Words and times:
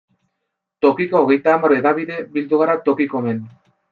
Tokiko 0.85 1.19
hogeita 1.19 1.51
hamar 1.57 1.75
hedabide 1.77 2.17
bildu 2.37 2.61
gara 2.63 2.79
Tokikomen. 2.89 3.45